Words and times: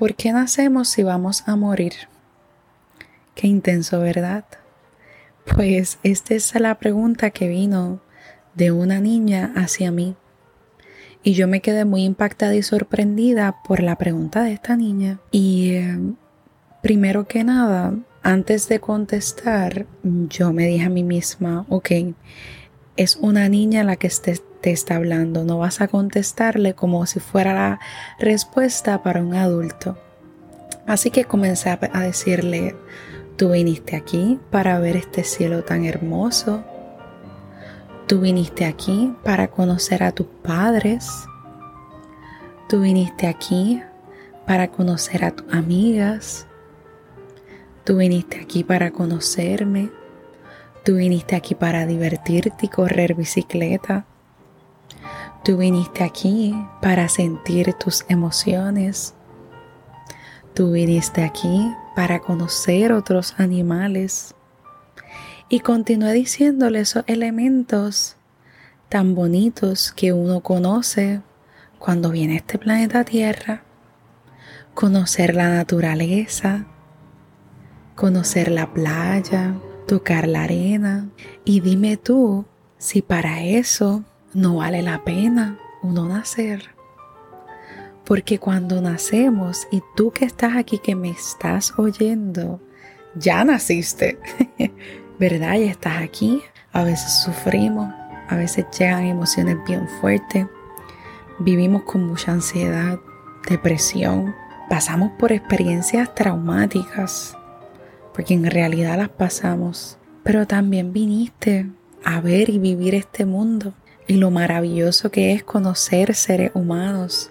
¿por 0.00 0.14
qué 0.14 0.32
nacemos 0.32 0.88
si 0.88 1.02
vamos 1.02 1.44
a 1.46 1.56
morir? 1.56 1.92
Qué 3.34 3.46
intenso, 3.46 4.00
¿verdad? 4.00 4.46
Pues 5.44 5.98
esta 6.02 6.34
es 6.34 6.58
la 6.58 6.78
pregunta 6.78 7.28
que 7.28 7.48
vino 7.48 8.00
de 8.54 8.70
una 8.72 8.98
niña 8.98 9.52
hacia 9.56 9.90
mí. 9.90 10.16
Y 11.22 11.34
yo 11.34 11.46
me 11.48 11.60
quedé 11.60 11.84
muy 11.84 12.04
impactada 12.04 12.54
y 12.54 12.62
sorprendida 12.62 13.56
por 13.62 13.82
la 13.82 13.96
pregunta 13.96 14.42
de 14.42 14.54
esta 14.54 14.74
niña. 14.74 15.20
Y 15.32 15.72
eh, 15.72 15.98
primero 16.80 17.28
que 17.28 17.44
nada, 17.44 17.92
antes 18.22 18.70
de 18.70 18.80
contestar, 18.80 19.84
yo 20.02 20.54
me 20.54 20.66
dije 20.66 20.86
a 20.86 20.88
mí 20.88 21.02
misma, 21.02 21.66
ok, 21.68 21.90
es 22.96 23.16
una 23.16 23.50
niña 23.50 23.84
la 23.84 23.96
que 23.96 24.06
te 24.60 24.72
está 24.72 24.96
hablando, 24.96 25.44
no 25.44 25.58
vas 25.58 25.80
a 25.80 25.88
contestarle 25.88 26.74
como 26.74 27.06
si 27.06 27.20
fuera 27.20 27.54
la 27.54 27.80
respuesta 28.18 29.02
para 29.02 29.22
un 29.22 29.34
adulto. 29.34 29.98
Así 30.86 31.10
que 31.10 31.24
comencé 31.24 31.70
a 31.70 32.00
decirle, 32.00 32.76
tú 33.36 33.50
viniste 33.52 33.96
aquí 33.96 34.38
para 34.50 34.78
ver 34.78 34.96
este 34.96 35.24
cielo 35.24 35.62
tan 35.62 35.84
hermoso, 35.84 36.64
tú 38.06 38.20
viniste 38.20 38.64
aquí 38.64 39.14
para 39.24 39.48
conocer 39.48 40.02
a 40.02 40.12
tus 40.12 40.26
padres, 40.42 41.08
tú 42.68 42.80
viniste 42.80 43.26
aquí 43.26 43.82
para 44.46 44.68
conocer 44.68 45.24
a 45.24 45.30
tus 45.30 45.52
amigas, 45.52 46.46
Tú 47.84 47.96
viniste 47.96 48.38
aquí 48.38 48.62
para 48.62 48.90
conocerme. 48.90 49.90
Tú 50.84 50.96
viniste 50.96 51.34
aquí 51.34 51.54
para 51.54 51.86
divertirte 51.86 52.66
y 52.66 52.68
correr 52.68 53.14
bicicleta. 53.14 54.06
Tú 55.42 55.56
viniste 55.56 56.04
aquí 56.04 56.54
para 56.82 57.08
sentir 57.08 57.72
tus 57.74 58.04
emociones. 58.08 59.14
Tú 60.54 60.72
viniste 60.72 61.22
aquí 61.24 61.72
para 61.96 62.20
conocer 62.20 62.92
otros 62.92 63.34
animales. 63.38 64.34
Y 65.48 65.60
continué 65.60 66.12
diciéndole 66.12 66.80
esos 66.80 67.04
elementos 67.06 68.16
tan 68.90 69.14
bonitos 69.14 69.92
que 69.92 70.12
uno 70.12 70.40
conoce 70.40 71.22
cuando 71.78 72.10
viene 72.10 72.34
a 72.34 72.36
este 72.36 72.58
planeta 72.58 73.04
Tierra. 73.04 73.62
Conocer 74.74 75.34
la 75.34 75.48
naturaleza, 75.48 76.66
conocer 77.96 78.50
la 78.50 78.72
playa, 78.72 79.54
tocar 79.88 80.28
la 80.28 80.44
arena. 80.44 81.08
Y 81.44 81.60
dime 81.60 81.96
tú 81.96 82.44
si 82.76 83.00
para 83.00 83.42
eso 83.42 84.04
no 84.32 84.56
vale 84.56 84.82
la 84.82 85.04
pena 85.04 85.58
uno 85.82 86.06
nacer. 86.06 86.70
Porque 88.04 88.38
cuando 88.38 88.80
nacemos 88.80 89.68
y 89.70 89.82
tú 89.96 90.10
que 90.10 90.24
estás 90.24 90.56
aquí, 90.56 90.78
que 90.78 90.94
me 90.94 91.10
estás 91.10 91.74
oyendo, 91.78 92.60
ya 93.14 93.44
naciste, 93.44 94.18
¿verdad? 95.18 95.54
Ya 95.54 95.70
estás 95.70 96.02
aquí. 96.02 96.42
A 96.72 96.84
veces 96.84 97.22
sufrimos, 97.24 97.92
a 98.28 98.36
veces 98.36 98.66
llegan 98.78 99.04
emociones 99.04 99.56
bien 99.66 99.88
fuertes, 100.00 100.46
vivimos 101.38 101.82
con 101.82 102.04
mucha 102.06 102.32
ansiedad, 102.32 102.98
depresión, 103.48 104.34
pasamos 104.68 105.10
por 105.18 105.32
experiencias 105.32 106.14
traumáticas 106.14 107.36
porque 108.12 108.34
en 108.34 108.44
realidad 108.50 108.98
las 108.98 109.08
pasamos, 109.08 109.98
pero 110.22 110.46
también 110.46 110.92
viniste 110.92 111.66
a 112.04 112.20
ver 112.20 112.50
y 112.50 112.58
vivir 112.58 112.94
este 112.94 113.24
mundo 113.24 113.72
y 114.10 114.14
lo 114.14 114.32
maravilloso 114.32 115.12
que 115.12 115.32
es 115.32 115.44
conocer 115.44 116.16
seres 116.16 116.50
humanos 116.54 117.30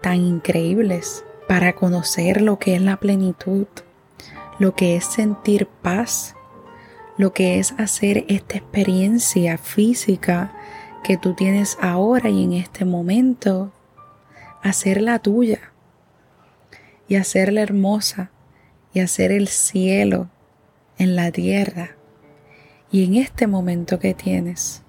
tan 0.00 0.16
increíbles 0.16 1.26
para 1.46 1.74
conocer 1.74 2.40
lo 2.40 2.58
que 2.58 2.74
es 2.74 2.80
la 2.80 2.96
plenitud, 2.96 3.66
lo 4.58 4.74
que 4.74 4.96
es 4.96 5.04
sentir 5.04 5.66
paz, 5.66 6.34
lo 7.18 7.34
que 7.34 7.58
es 7.58 7.72
hacer 7.72 8.24
esta 8.28 8.56
experiencia 8.56 9.58
física 9.58 10.54
que 11.04 11.18
tú 11.18 11.34
tienes 11.34 11.76
ahora 11.82 12.30
y 12.30 12.44
en 12.44 12.54
este 12.54 12.86
momento, 12.86 13.70
hacerla 14.62 15.18
tuya 15.18 15.70
y 17.08 17.16
hacerla 17.16 17.60
hermosa 17.60 18.30
y 18.94 19.00
hacer 19.00 19.32
el 19.32 19.48
cielo 19.48 20.30
en 20.96 21.14
la 21.14 21.30
tierra 21.30 21.90
y 22.90 23.04
en 23.04 23.16
este 23.16 23.46
momento 23.46 23.98
que 23.98 24.14
tienes. 24.14 24.85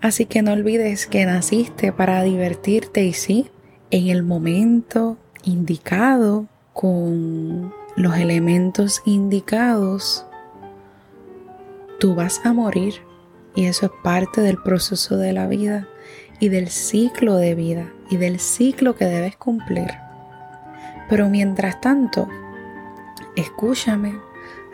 Así 0.00 0.26
que 0.26 0.42
no 0.42 0.52
olvides 0.52 1.06
que 1.06 1.26
naciste 1.26 1.92
para 1.92 2.22
divertirte 2.22 3.04
y 3.04 3.12
sí, 3.12 3.50
en 3.90 4.08
el 4.08 4.22
momento 4.22 5.16
indicado, 5.42 6.46
con 6.72 7.74
los 7.96 8.16
elementos 8.16 9.02
indicados, 9.04 10.24
tú 11.98 12.14
vas 12.14 12.40
a 12.44 12.52
morir 12.52 13.02
y 13.56 13.64
eso 13.64 13.86
es 13.86 13.92
parte 14.04 14.42
del 14.42 14.62
proceso 14.62 15.16
de 15.16 15.32
la 15.32 15.48
vida 15.48 15.88
y 16.38 16.50
del 16.50 16.68
ciclo 16.68 17.34
de 17.34 17.56
vida 17.56 17.92
y 18.10 18.16
del 18.16 18.38
ciclo 18.38 18.94
que 18.94 19.06
debes 19.06 19.36
cumplir. 19.36 19.90
Pero 21.08 21.28
mientras 21.28 21.80
tanto, 21.80 22.28
escúchame, 23.34 24.16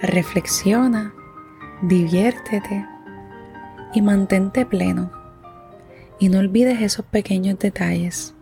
reflexiona, 0.02 1.14
diviértete 1.80 2.86
y 3.94 4.02
mantente 4.02 4.66
pleno. 4.66 5.10
Y 6.18 6.28
no 6.28 6.38
olvides 6.38 6.80
esos 6.82 7.04
pequeños 7.06 7.58
detalles. 7.58 8.34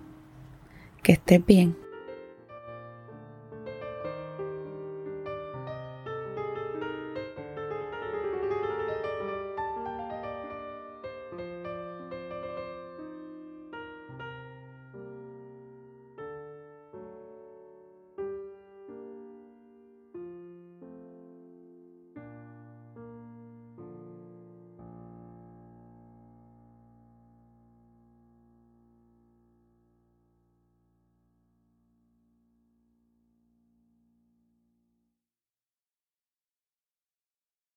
Que 1.03 1.13
estés 1.13 1.45
bien. 1.45 1.77